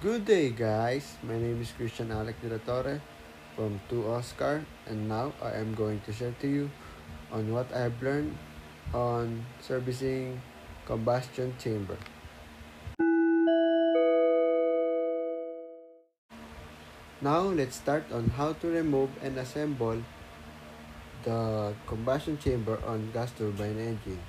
Good 0.00 0.24
day, 0.24 0.48
guys. 0.48 1.20
My 1.20 1.36
name 1.36 1.60
is 1.60 1.76
Christian 1.76 2.08
Alec 2.08 2.40
de 2.40 2.48
la 2.48 2.56
Torre 2.64 3.04
from 3.52 3.76
2 3.92 4.08
Oscar, 4.08 4.64
and 4.88 5.04
now 5.04 5.36
I 5.44 5.60
am 5.60 5.76
going 5.76 6.00
to 6.08 6.10
share 6.16 6.32
to 6.40 6.48
you 6.48 6.72
on 7.28 7.52
what 7.52 7.68
I 7.68 7.92
have 7.92 8.00
learned 8.00 8.32
on 8.96 9.44
servicing 9.60 10.40
combustion 10.88 11.52
chamber. 11.60 12.00
Now, 17.20 17.52
let's 17.52 17.76
start 17.76 18.08
on 18.08 18.32
how 18.40 18.56
to 18.56 18.72
remove 18.72 19.12
and 19.20 19.36
assemble 19.36 20.00
the 21.28 21.76
combustion 21.84 22.40
chamber 22.40 22.80
on 22.88 23.12
gas 23.12 23.36
turbine 23.36 23.76
engine. 23.76 24.24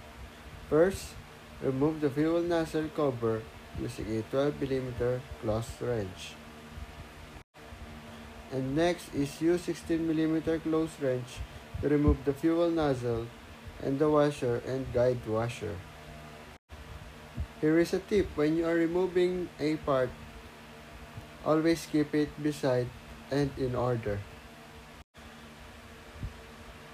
First, 0.67 1.15
remove 1.63 2.03
the 2.03 2.11
fuel 2.11 2.43
nozzle 2.43 2.91
cover 2.91 3.39
using 3.79 4.07
a 4.17 4.21
12 4.31 4.53
mm 4.59 5.19
close 5.41 5.69
wrench. 5.79 6.33
And 8.51 8.75
next 8.75 9.13
is 9.15 9.41
use 9.41 9.61
16 9.61 9.99
mm 9.99 10.63
close 10.63 10.91
wrench 10.99 11.39
to 11.81 11.87
remove 11.87 12.17
the 12.25 12.33
fuel 12.33 12.69
nozzle 12.69 13.27
and 13.81 13.97
the 13.97 14.09
washer 14.09 14.61
and 14.67 14.85
guide 14.93 15.23
washer. 15.25 15.75
Here 17.61 17.77
is 17.79 17.93
a 17.93 17.99
tip 17.99 18.27
when 18.35 18.57
you 18.57 18.65
are 18.65 18.73
removing 18.73 19.47
a 19.59 19.77
part, 19.77 20.09
always 21.45 21.85
keep 21.85 22.13
it 22.13 22.29
beside 22.41 22.87
and 23.29 23.49
in 23.57 23.75
order. 23.75 24.19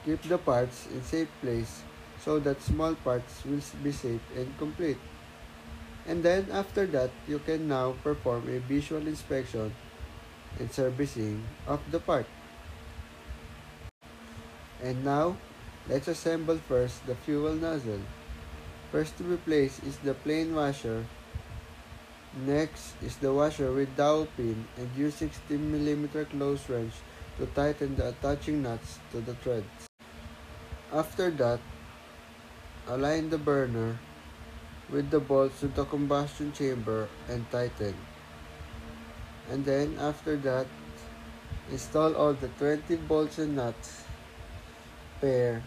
Keep 0.05 0.23
the 0.23 0.37
parts 0.37 0.87
in 0.91 1.03
safe 1.03 1.31
place 1.41 1.83
so 2.19 2.39
that 2.39 2.61
small 2.61 2.95
parts 2.95 3.43
will 3.45 3.63
be 3.83 3.91
safe 3.91 4.21
and 4.35 4.47
complete. 4.57 4.99
And 6.07 6.23
then 6.23 6.47
after 6.51 6.87
that, 6.95 7.11
you 7.27 7.39
can 7.39 7.67
now 7.67 7.99
perform 8.01 8.47
a 8.47 8.63
visual 8.63 9.03
inspection 9.03 9.75
and 10.57 10.71
servicing 10.71 11.43
of 11.67 11.83
the 11.91 11.99
part. 11.99 12.25
And 14.81 15.03
now, 15.03 15.35
let's 15.89 16.07
assemble 16.07 16.57
first 16.63 17.05
the 17.05 17.15
fuel 17.27 17.53
nozzle. 17.53 17.99
First 18.91 19.17
to 19.19 19.27
replace 19.27 19.83
is 19.83 19.97
the 19.99 20.15
plain 20.15 20.55
washer. 20.55 21.03
Next 22.47 22.95
is 23.03 23.17
the 23.17 23.33
washer 23.33 23.73
with 23.73 23.91
dowel 23.97 24.31
pin 24.37 24.63
and 24.77 24.87
use 24.95 25.19
16mm 25.19 26.29
close 26.31 26.63
wrench 26.69 26.93
to 27.37 27.45
tighten 27.51 27.99
the 27.99 28.15
attaching 28.15 28.63
nuts 28.63 28.99
to 29.11 29.19
the 29.19 29.35
threads. 29.43 29.91
After 30.93 31.29
that, 31.31 31.59
align 32.87 33.29
the 33.29 33.37
burner 33.37 33.99
with 34.89 35.11
the 35.11 35.19
bolts 35.19 35.59
to 35.59 35.67
the 35.67 35.83
combustion 35.85 36.51
chamber 36.51 37.07
and 37.27 37.43
tighten. 37.51 37.95
And 39.51 39.63
then 39.63 39.95
after 39.99 40.35
that, 40.47 40.67
install 41.71 42.15
all 42.15 42.33
the 42.33 42.47
20 42.59 42.95
bolts 43.07 43.39
and 43.39 43.55
nuts 43.55 44.03
pair 45.19 45.63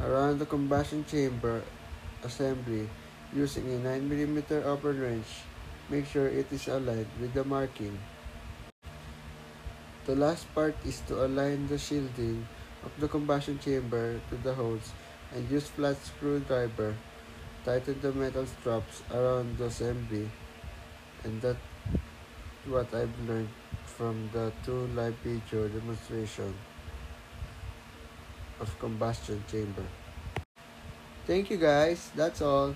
around 0.00 0.38
the 0.38 0.46
combustion 0.46 1.04
chamber 1.04 1.62
assembly 2.24 2.88
using 3.34 3.68
a 3.68 3.78
9mm 3.84 4.64
open 4.64 5.00
wrench. 5.00 5.44
Make 5.88 6.06
sure 6.06 6.28
it 6.28 6.46
is 6.52 6.68
aligned 6.68 7.10
with 7.20 7.34
the 7.34 7.44
marking. 7.44 7.98
The 10.06 10.16
last 10.16 10.48
part 10.54 10.74
is 10.86 11.02
to 11.08 11.26
align 11.26 11.68
the 11.68 11.76
shielding 11.76 12.46
of 12.84 12.92
the 12.98 13.08
combustion 13.08 13.58
chamber 13.58 14.20
to 14.30 14.36
the 14.40 14.54
holes 14.54 14.92
and 15.34 15.44
use 15.50 15.68
flat 15.68 16.00
screwdriver 16.00 16.94
tighten 17.64 18.00
the 18.00 18.12
metal 18.12 18.46
straps 18.46 19.02
around 19.12 19.58
the 19.58 19.64
assembly 19.64 20.28
and 21.24 21.40
that's 21.42 21.58
what 22.66 22.92
I've 22.94 23.12
learned 23.26 23.48
from 23.84 24.30
the 24.32 24.52
two 24.64 24.86
live 24.94 25.14
video 25.22 25.68
demonstration 25.68 26.54
of 28.60 28.78
combustion 28.78 29.42
chamber. 29.50 29.84
Thank 31.26 31.50
you 31.50 31.56
guys, 31.56 32.10
that's 32.14 32.42
all. 32.42 32.74